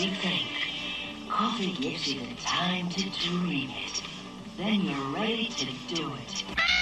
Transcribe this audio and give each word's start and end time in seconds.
you 0.00 0.12
think. 0.12 0.46
Coffee 1.28 1.72
gives 1.72 2.12
you 2.12 2.20
the 2.20 2.34
time 2.40 2.88
to 2.90 3.10
dream 3.10 3.70
it. 3.70 4.02
Then 4.56 4.82
you're 4.82 5.12
ready 5.12 5.48
to 5.48 5.66
do 5.92 6.14
it. 6.14 6.77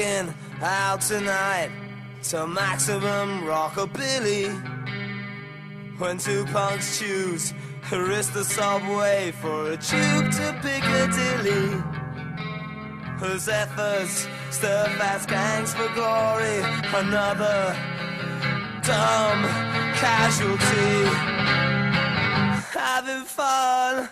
Rocking 0.00 0.34
out 0.62 1.00
tonight 1.00 1.70
to 2.22 2.46
maximum 2.46 3.42
rockabilly. 3.42 4.48
When 5.98 6.18
two 6.18 6.44
punks 6.46 6.98
choose 6.98 7.52
risk 7.92 8.32
the 8.32 8.44
subway 8.44 9.32
for 9.40 9.72
a 9.72 9.76
tube 9.76 10.30
to 10.32 10.58
Piccadilly. 10.62 11.82
Whose 13.18 13.48
efforts 13.48 14.26
stir 14.50 14.84
fast 14.98 15.28
gangs 15.28 15.74
for 15.74 15.88
glory. 15.94 16.60
Another 16.94 17.76
dumb 18.82 19.42
casualty. 20.00 21.04
Having 22.72 23.24
fun. 23.24 24.08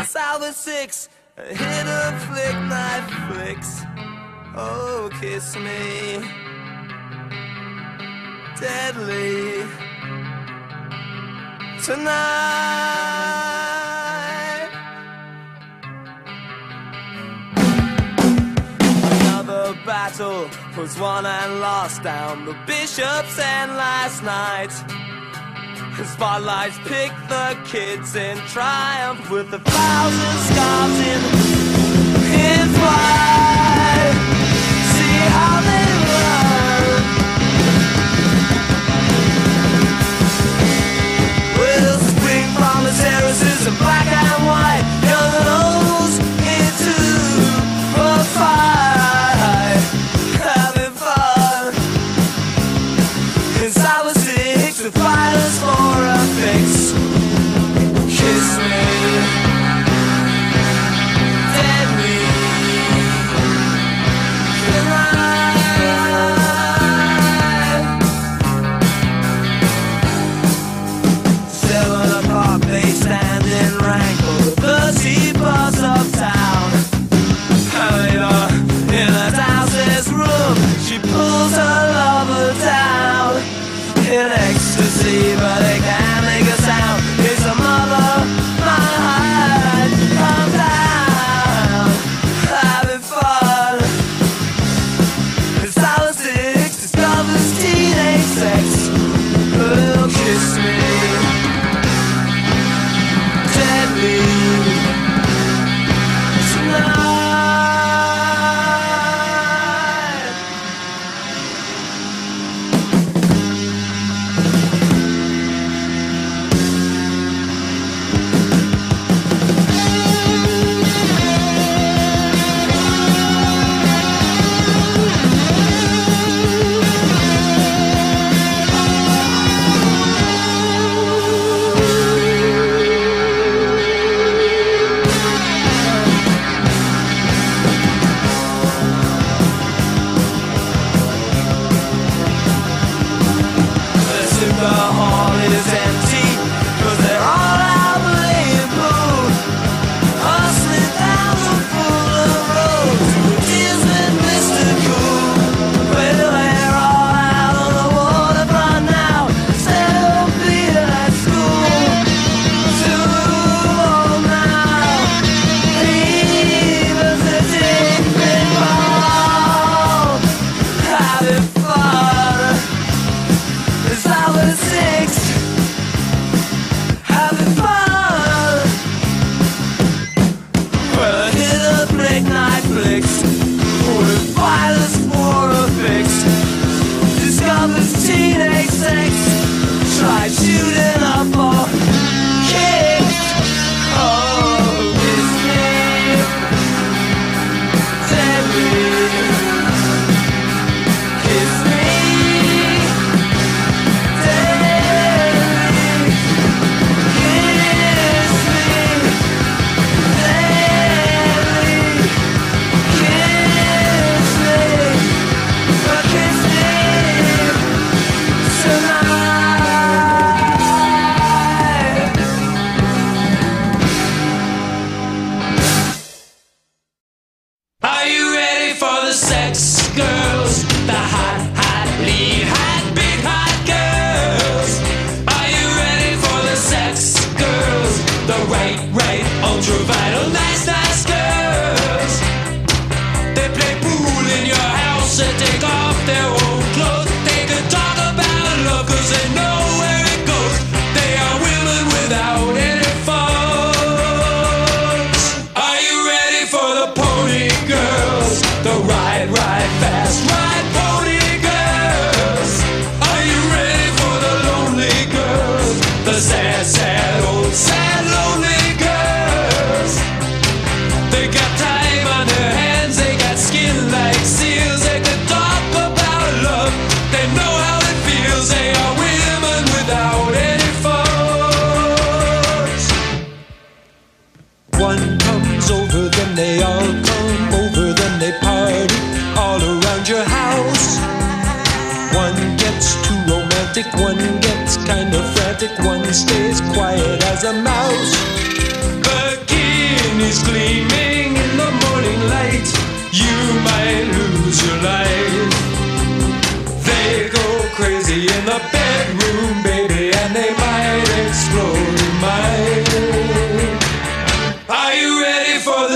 It's 0.00 0.16
Alpha 0.16 0.52
6, 0.52 1.08
a 1.08 1.15
hit 1.44 1.86
of 1.86 2.22
flick 2.24 2.56
night 2.64 3.06
flicks. 3.28 3.82
Oh, 4.56 5.10
kiss 5.20 5.54
me. 5.56 6.24
Deadly. 8.58 9.66
Tonight. 11.84 12.16
Another 19.10 19.74
battle 19.84 20.48
was 20.76 20.98
won 20.98 21.26
and 21.26 21.60
lost 21.60 22.02
down 22.02 22.46
the 22.46 22.56
bishop's 22.66 23.38
and 23.38 23.76
last 23.76 24.22
night. 24.22 24.95
Spotlights 26.04 26.78
pick 26.84 27.10
the 27.28 27.56
kids 27.64 28.16
in 28.16 28.36
triumph 28.48 29.30
with 29.30 29.52
a 29.54 29.58
thousand 29.58 30.38
scars 30.44 30.98
in, 31.00 31.20
in 32.34 32.68
flight. 32.76 34.14
See 34.92 35.20
how 35.36 35.60
they 35.68 35.86
run. 36.12 36.84
We'll 41.58 41.98
spring 42.00 42.48
from 42.54 42.84
the 42.84 42.92
terraces 42.92 43.66
in 43.66 43.74
black 43.76 44.06
and 44.06 44.46
white. 44.46 44.95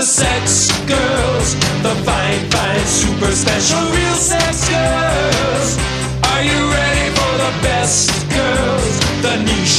the 0.01 0.07
sex 0.07 0.71
girls, 0.87 1.53
the 1.83 1.93
fine, 2.03 2.49
fine, 2.49 2.85
super 2.87 3.31
special 3.31 3.81
real 3.91 4.15
sex 4.15 4.67
girls. 4.67 5.77
Are 6.31 6.41
you 6.41 6.59
ready 6.73 7.07
for 7.17 7.31
the 7.43 7.53
best 7.61 8.09
girls, 8.33 8.93
the 9.21 9.35
niche 9.45 9.77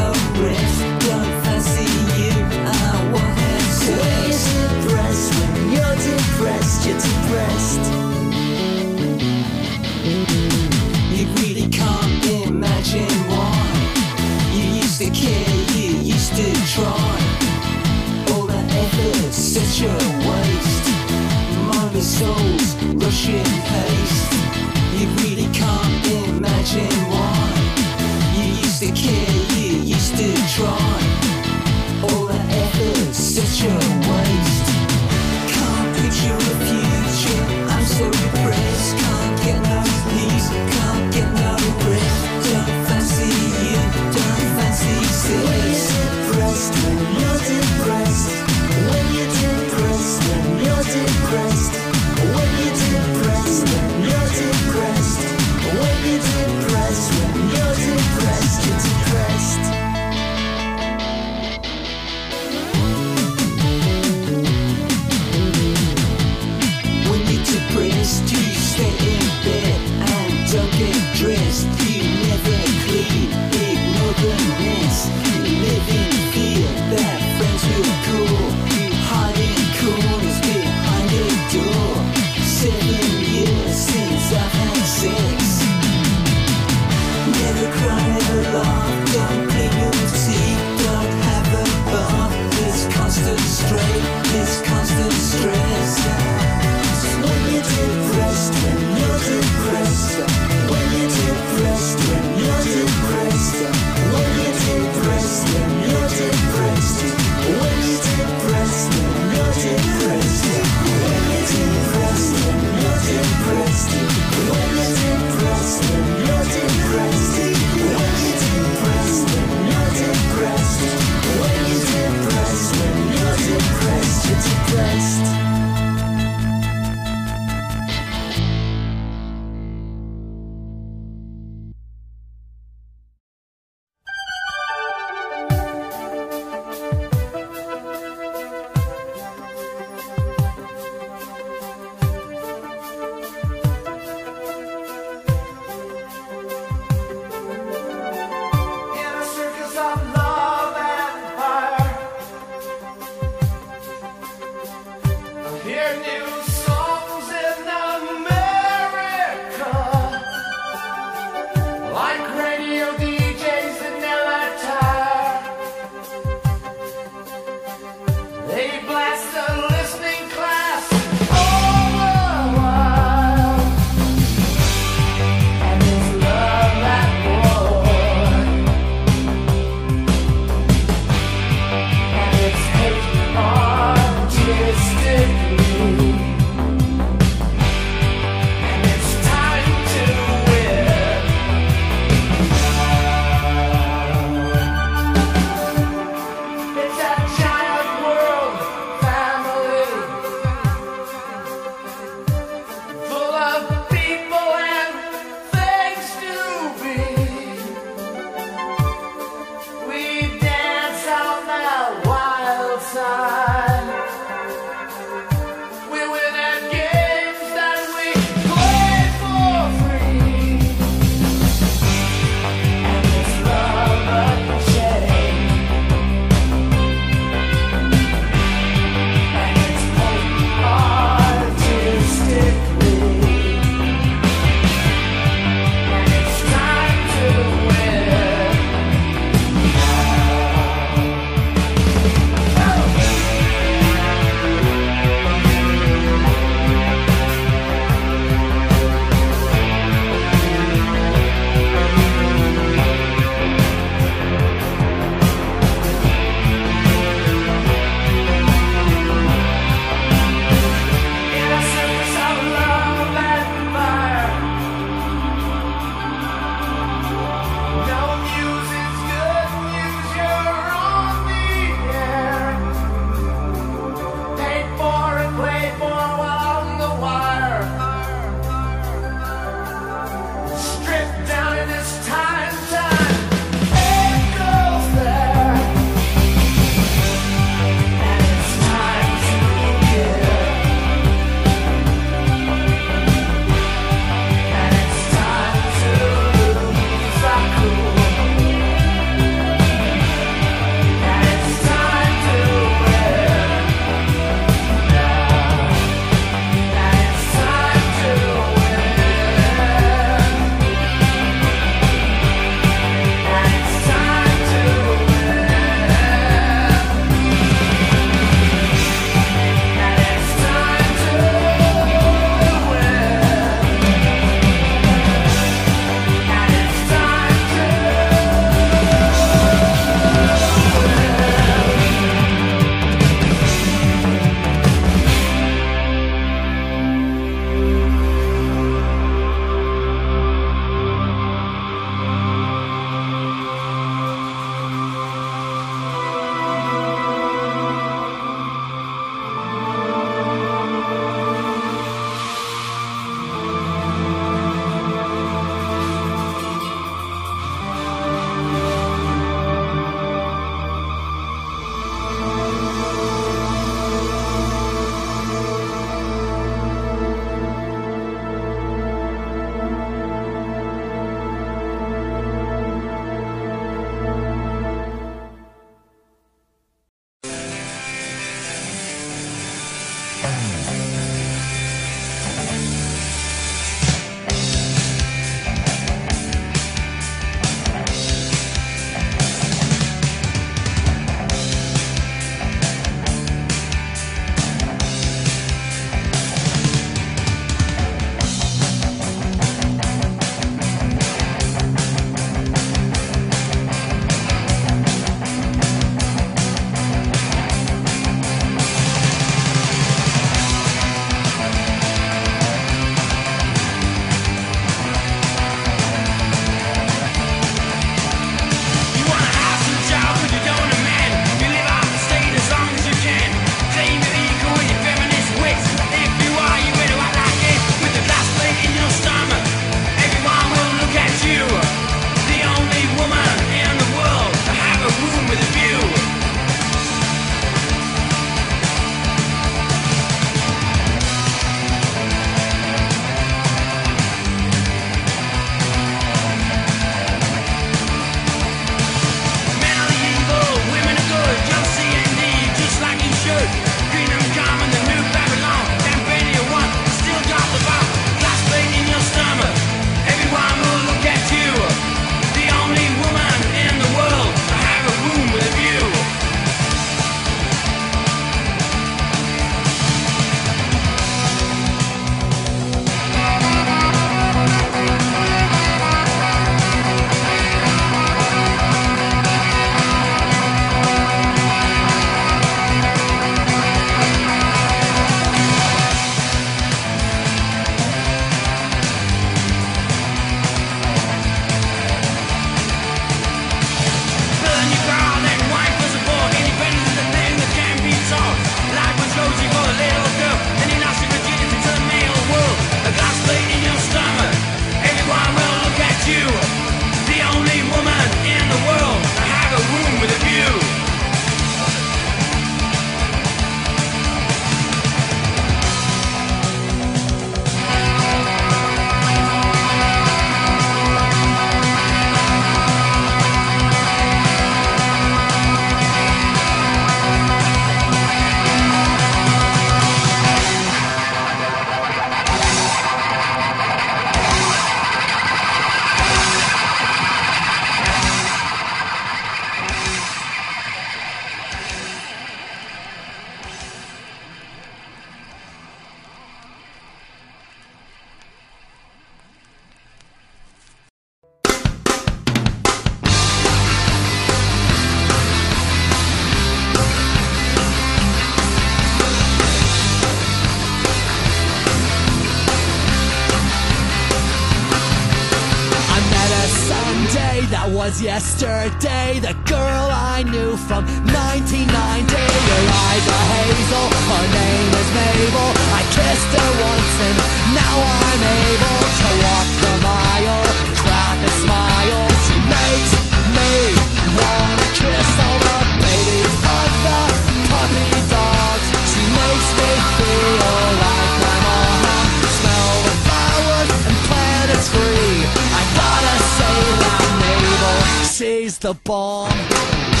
the 598.71 598.79
bomb. 598.85 600.00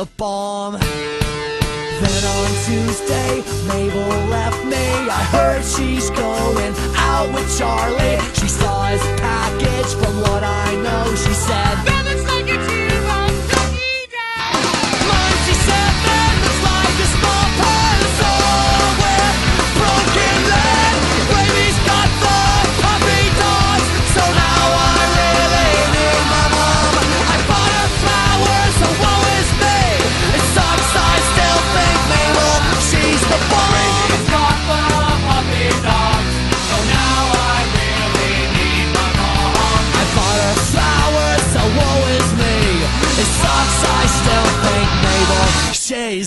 the 0.00 0.06
bomb. 0.16 0.72
Then 2.00 2.24
on 2.36 2.50
Tuesday, 2.64 3.42
Mabel 3.68 4.08
left 4.30 4.64
me. 4.64 4.86
I 5.18 5.22
heard 5.34 5.62
she's 5.62 6.08
going 6.08 6.74
out 6.96 7.28
with 7.34 7.48
Charlie. 7.58 8.16
She 8.32 8.48
saw 8.48 8.86
his 8.86 9.02
package 9.20 9.92
from 10.00 10.14
what 10.22 10.42
I 10.42 10.74
know. 10.76 11.04
She 11.16 11.34
said, 11.34 11.74
That 11.84 12.02
looks 12.08 12.26
like 12.32 12.49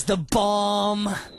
the 0.06 0.18
bomb. 0.18 1.33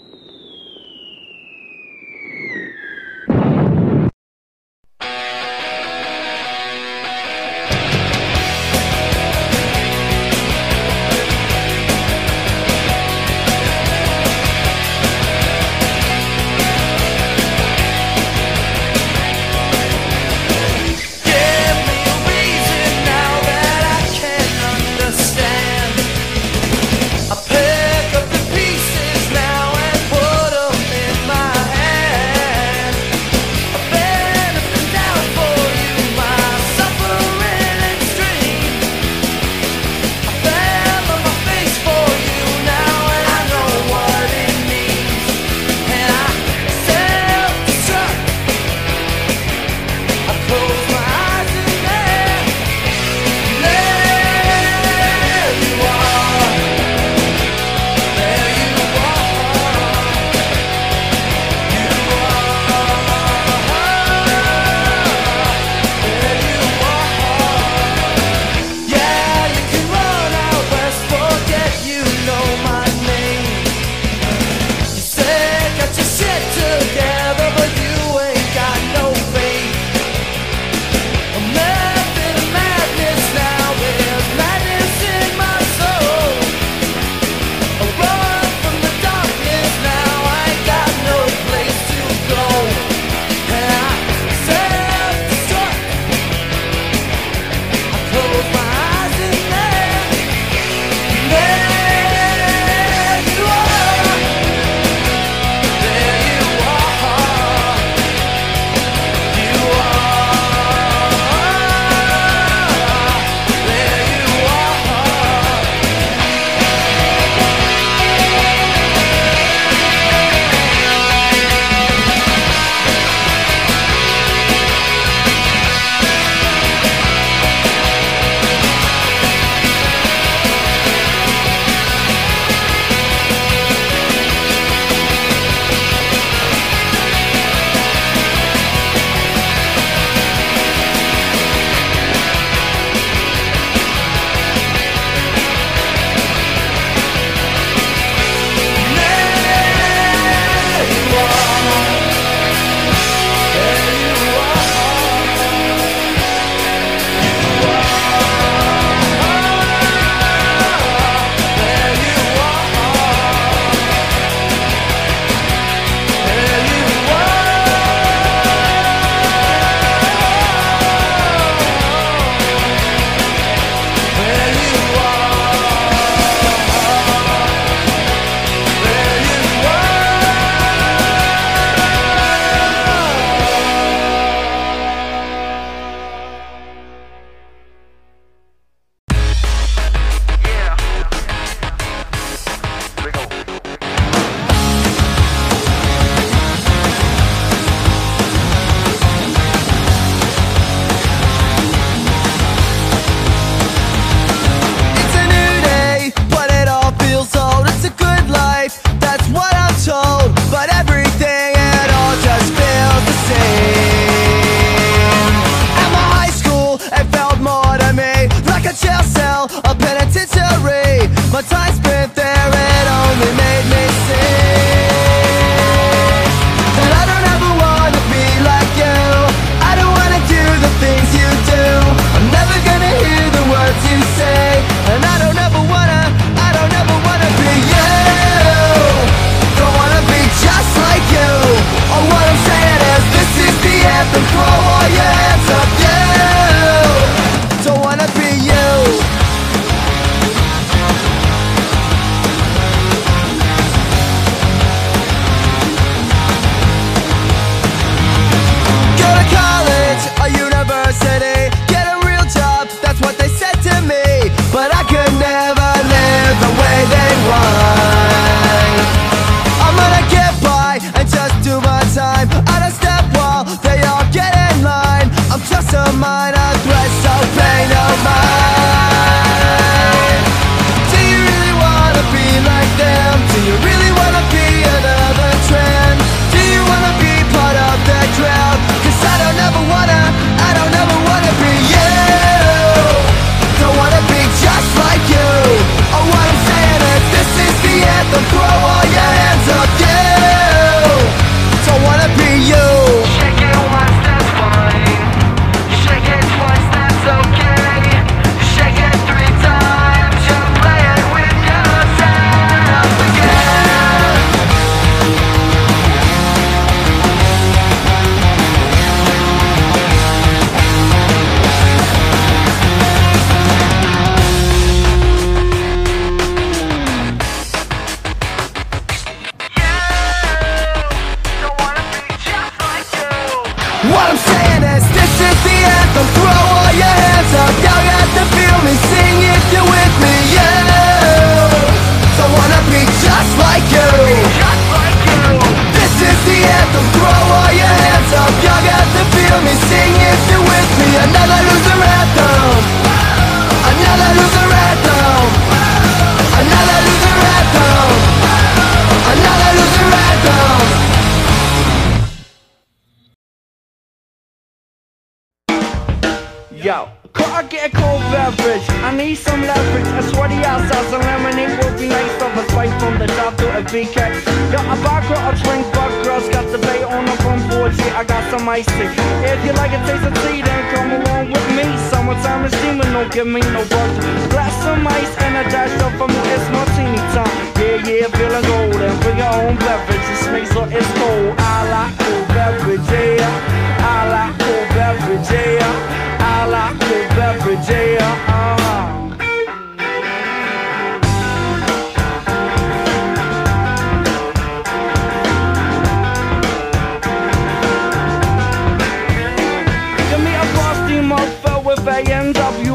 Yo, 366.64 366.88
could 367.12 367.28
I 367.28 367.44
get 367.44 367.68
a 367.68 367.76
cold 367.76 368.00
beverage? 368.08 368.64
I 368.80 368.96
need 368.96 369.20
some 369.20 369.44
leverage. 369.44 369.84
A 370.00 370.02
sweaty 370.08 370.40
outside, 370.48 370.88
some 370.88 371.04
lemonade 371.04 371.60
would 371.60 371.76
be 371.76 371.92
nice. 371.92 372.16
Of 372.24 372.32
a 372.40 372.44
spike 372.48 372.72
from 372.80 372.96
the 372.96 373.04
top 373.20 373.36
to 373.36 373.52
a 373.52 373.60
BK. 373.68 374.00
Yo, 374.48 374.64
a 374.72 374.76
vodka, 374.80 375.12
a 375.12 375.36
drink, 375.44 375.68
but 375.76 375.92
girls 376.08 376.24
got 376.32 376.48
the 376.48 376.56
bay 376.64 376.80
on 376.80 377.04
the 377.04 377.12
front 377.20 377.44
porch. 377.52 377.76
Yeah, 377.76 378.00
I 378.00 378.04
got 378.08 378.24
some 378.32 378.48
iced 378.48 378.72
tea. 378.80 378.88
If 379.28 379.44
you 379.44 379.52
like 379.60 379.76
a 379.76 379.80
taste 379.84 380.08
of 380.08 380.16
tea, 380.24 380.40
then 380.40 380.62
come 380.72 380.88
along 381.04 381.36
with 381.36 381.48
me. 381.52 381.68
Summertime 381.92 382.48
is 382.48 382.56
steaming, 382.56 382.88
don't 382.96 383.12
give 383.12 383.28
me 383.28 383.44
no 383.52 383.60
buzz. 383.68 383.92
Glass 384.32 384.56
some 384.64 384.88
ice 384.88 385.12
and 385.20 385.36
a 385.36 385.44
dash 385.52 385.76
of 385.84 385.92
for 386.00 386.08
me. 386.08 386.16
It's 386.32 386.48
martini 386.48 386.96
time. 387.12 387.28
Yeah, 387.60 387.84
yeah, 387.84 388.08
feeling 388.08 388.40
golden. 388.40 388.96
Bring 389.04 389.20
your 389.20 389.36
own 389.36 389.60
beverage. 389.60 390.00
This 390.08 390.32
makes 390.32 390.48
so 390.56 390.64
it's 390.72 390.88
cold. 390.96 391.36
I 391.36 391.68
like 391.68 391.92
cold 392.00 392.24
beverage, 392.32 392.88
yeah. 392.88 393.84
I 393.84 394.08
like 394.08 394.32
cold 394.40 394.68
beverage, 394.72 395.28
yeah. 395.28 396.13
Uh. 396.24 396.26
I 396.26 396.46
like 396.46 396.80
cold 396.80 397.08
beverage, 397.16 397.70
a 397.70 398.34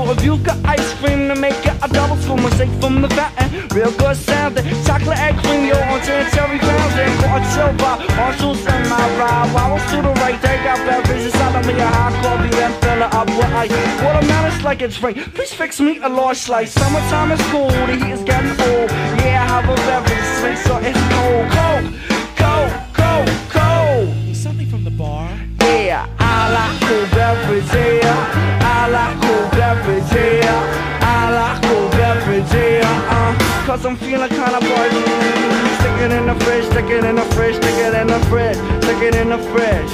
with 0.09 0.43
got 0.43 0.57
ice 0.65 0.93
cream 0.95 1.27
to 1.27 1.35
make 1.35 1.58
a 2.29 2.37
spoon 2.37 2.43
Mistake 2.43 2.81
from 2.81 3.01
the 3.01 3.09
fountain, 3.09 3.67
real 3.75 3.91
good 3.97 4.15
sounding. 4.15 4.65
Chocolate 4.85 5.19
egg 5.19 5.35
cream, 5.43 5.65
yo, 5.65 5.75
on 5.75 6.01
cherry 6.01 6.59
pounding 6.59 7.21
Got 7.21 7.41
a 7.41 7.55
chill 7.55 7.73
bar, 7.77 8.33
shoes 8.33 8.65
in 8.65 8.89
my 8.89 8.99
ride 9.17 9.53
Wobbles 9.53 9.83
to 9.91 10.01
the 10.01 10.11
right, 10.21 10.39
take 10.41 10.65
out 10.65 10.77
beverages 10.85 11.25
Inside 11.25 11.59
of 11.59 11.65
me 11.65 11.73
a 11.73 11.85
hot 11.87 12.13
coffee, 12.23 12.49
then 12.49 12.73
fill 12.81 13.01
it 13.01 13.13
up 13.13 13.27
with 13.27 13.53
ice 13.53 13.71
Watermelon's 14.03 14.63
like 14.63 14.81
it's 14.81 14.95
spring, 14.95 15.15
please 15.15 15.53
fix 15.53 15.79
me 15.79 15.97
a 15.99 16.09
large 16.09 16.37
slice. 16.37 16.71
Summertime 16.71 17.31
is 17.31 17.41
cool, 17.51 17.67
the 17.67 17.95
heat 17.95 18.11
is 18.11 18.23
getting 18.23 18.51
old 18.51 18.89
Yeah, 19.21 19.43
I 19.43 19.61
have 19.61 19.69
a 19.69 19.75
beverage, 19.87 20.27
sweet, 20.39 20.57
so 20.57 20.77
it's 20.77 20.99
cold. 21.13 21.45
Cold, 21.57 21.85
cold, 22.41 22.71
cold, 22.93 23.29
cold. 23.49 24.35
Something 24.35 24.67
from 24.67 24.83
the 24.83 24.91
bar. 24.91 25.29
yeah, 25.61 26.07
I 26.19 26.51
like 26.55 26.81
cool 26.87 27.05
beverage, 27.15 27.65
yeah. 27.73 28.59
I 28.61 28.87
like 28.89 29.28
cause 33.69 33.85
I'm 33.85 33.95
feeling 33.97 34.29
kinda 34.29 34.59
buzzing. 34.59 35.05
Stick 35.77 35.99
it 36.01 36.11
in 36.11 36.25
the 36.25 36.33
fridge, 36.43 36.65
stick 36.71 36.89
it 36.89 37.03
in 37.03 37.15
the 37.17 37.21
fridge, 37.35 37.55
stick 37.57 37.77
it 37.77 37.93
in 37.93 38.07
the 38.07 38.19
fridge, 38.25 38.57
stick 38.81 39.01
it 39.03 39.13
in 39.13 39.29
the 39.29 39.37
fridge. 39.53 39.91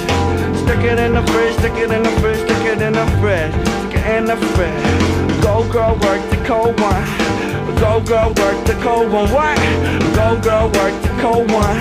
Stick 0.64 0.82
it 0.90 0.98
in 0.98 1.12
the 1.12 1.22
fridge, 1.30 1.52
stick 1.58 1.76
it 1.76 1.90
in 1.92 2.02
the 2.02 2.10
fridge, 2.20 2.40
stick 2.46 2.64
it 2.72 2.80
in 2.80 2.94
the 2.94 3.06
fridge, 3.20 3.52
stick 3.52 4.00
it 4.00 4.06
in 4.16 4.24
the 4.24 4.36
fridge. 4.56 5.42
Go 5.42 5.70
girl, 5.70 5.92
work 6.06 6.22
the 6.30 6.40
cold 6.48 6.80
one. 6.80 7.04
Go 7.76 8.00
girl, 8.00 8.32
work 8.40 8.58
the 8.64 8.76
cold 8.80 9.12
one. 9.12 9.28
What? 9.36 9.58
Go 10.16 10.40
girl, 10.40 10.72
work 10.78 10.96
the 11.04 11.12
cold 11.20 11.52
one. 11.52 11.76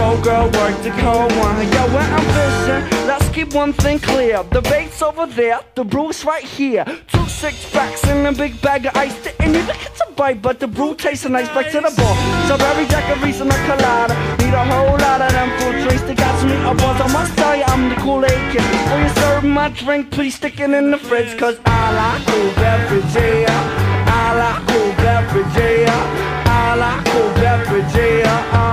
Go 0.00 0.16
girl, 0.24 0.48
work 0.56 0.76
the 0.80 0.92
cold 1.04 1.32
one. 1.36 1.56
Yo, 1.74 1.82
when 1.92 2.08
I'm 2.16 2.26
fishing, 2.32 2.99
keep 3.32 3.54
one 3.54 3.72
thing 3.72 3.98
clear. 3.98 4.42
The 4.44 4.60
bait's 4.62 5.02
over 5.02 5.26
there, 5.26 5.60
the 5.74 5.84
brew's 5.84 6.24
right 6.24 6.44
here. 6.44 6.84
Two 7.08 7.26
six 7.26 7.70
packs 7.70 8.04
and 8.04 8.26
a 8.26 8.32
big 8.32 8.60
bag 8.60 8.86
of 8.86 8.96
ice. 8.96 9.14
Didn't 9.22 9.56
even 9.56 9.66
get 9.66 10.00
a 10.08 10.12
bite, 10.12 10.42
but 10.42 10.60
the 10.60 10.66
brew 10.66 10.94
tastes 10.94 11.28
nice. 11.28 11.48
Back 11.48 11.70
to 11.72 11.80
the 11.80 11.92
bar. 11.96 12.14
Strawberry 12.44 12.86
daiquiris 12.86 13.40
and 13.40 13.50
a 13.50 13.58
colada. 13.66 14.14
Need 14.38 14.54
a 14.54 14.64
whole 14.64 14.98
lot 14.98 15.20
of 15.22 15.32
them 15.32 15.50
fruit 15.58 15.82
drinks 15.82 16.02
that 16.02 16.16
got 16.16 16.44
me 16.44 16.56
buzz. 16.80 17.00
I 17.00 17.12
must 17.12 17.36
tell 17.36 17.56
you, 17.56 17.64
I'm 17.66 17.88
the 17.88 17.96
Kool-Aid 17.96 18.52
kid. 18.52 18.62
When 18.90 19.02
you 19.04 19.14
serve 19.14 19.44
my 19.44 19.68
drink, 19.70 20.10
please 20.10 20.34
stick 20.34 20.60
it 20.60 20.70
in 20.70 20.90
the 20.90 20.98
fridge. 20.98 21.38
Cause 21.38 21.58
I 21.64 21.92
like 22.00 22.26
cool 22.26 22.50
beverage, 22.54 23.14
yeah. 23.14 24.06
I 24.06 24.36
like 24.42 24.68
cool 24.68 24.92
beverage, 25.04 25.56
yeah. 25.56 26.36
I 26.46 26.74
like 26.74 27.04
cool 27.06 27.30
beverage, 27.34 27.94
yeah. 27.94 28.69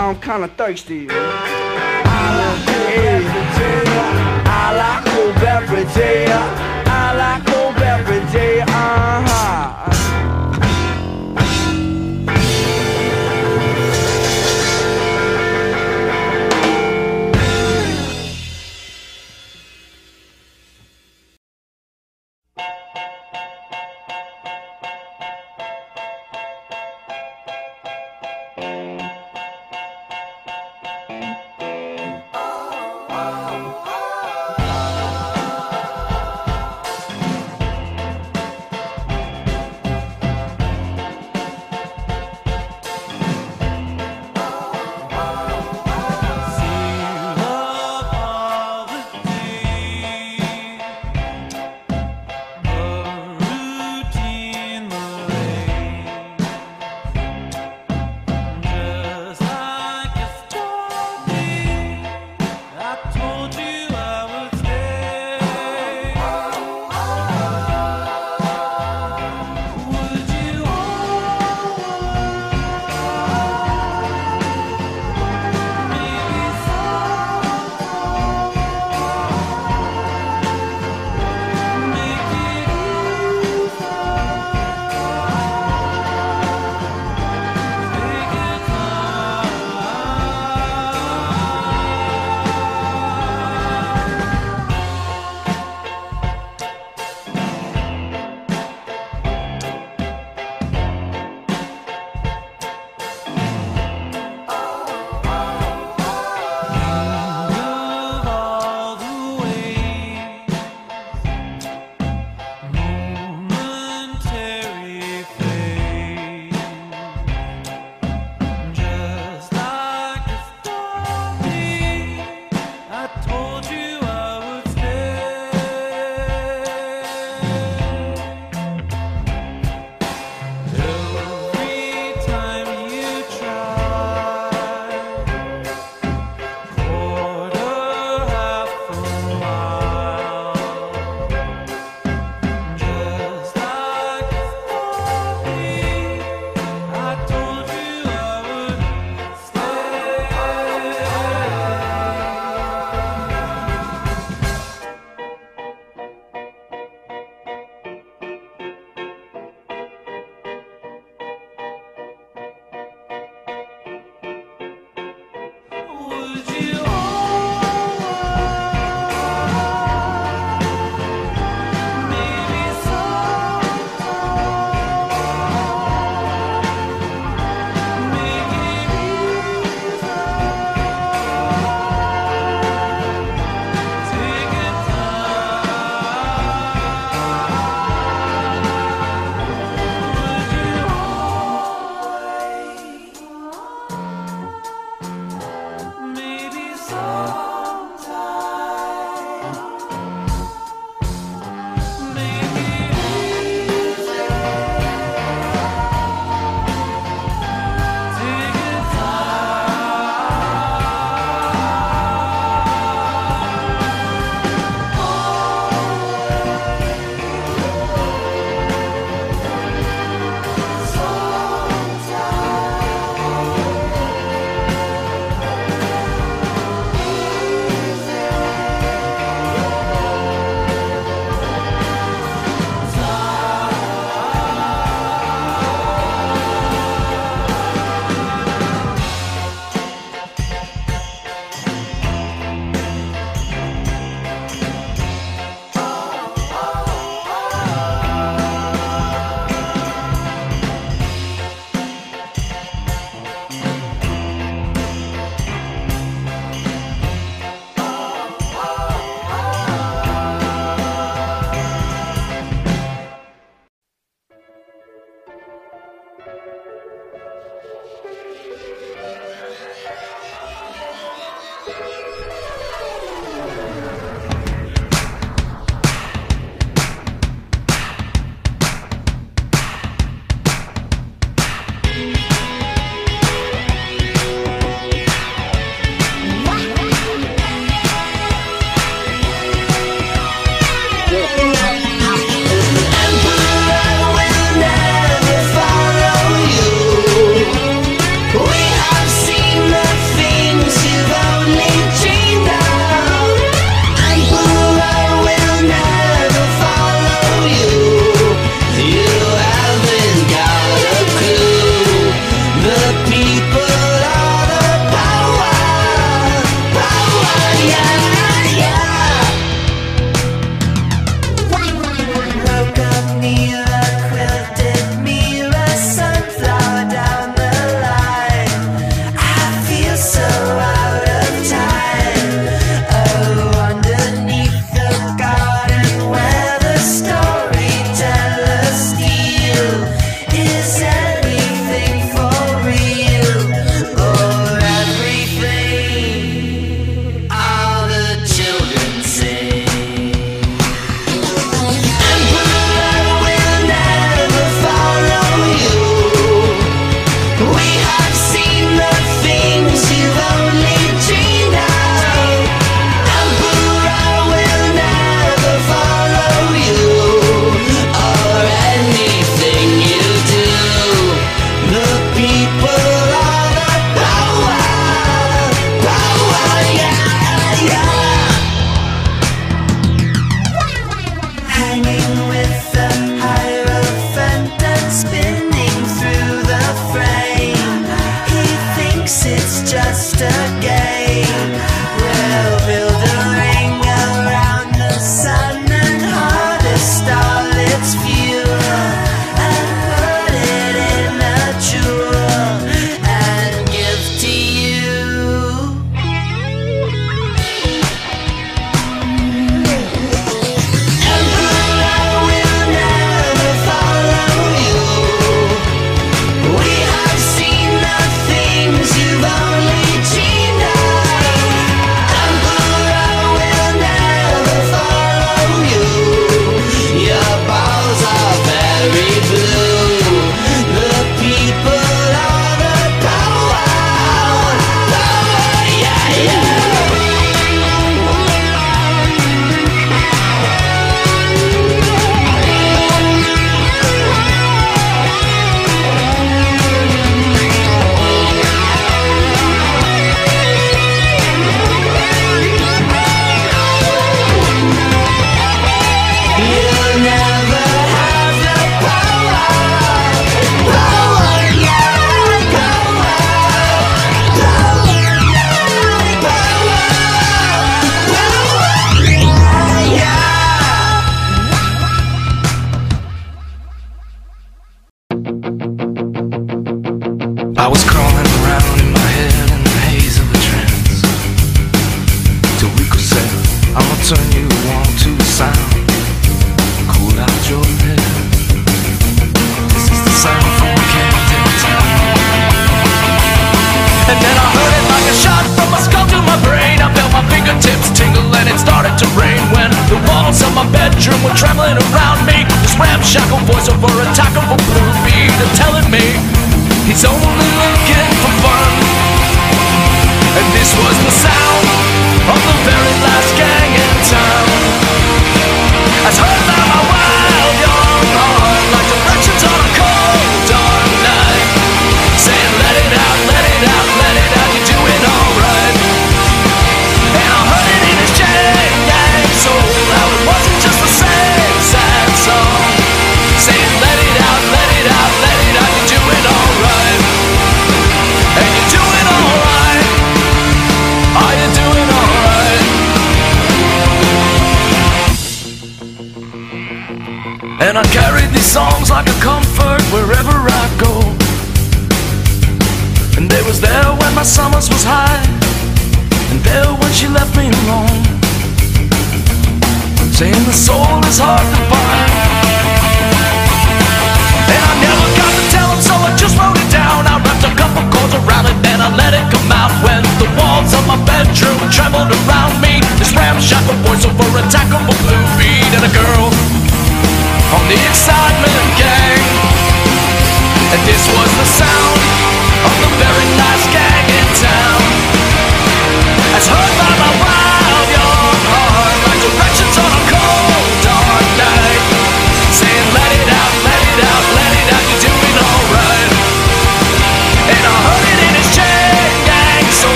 I'm 0.00 0.18
kinda 0.18 0.48
thirsty. 0.48 1.08
I 1.10 1.14
like 4.80 5.04
cool 5.04 5.32
beverage, 5.34 5.94
yeah. 5.94 6.40
I 6.86 7.14
like 7.14 7.44
cool. 7.44 7.49
I 7.49 7.49
like 7.49 7.49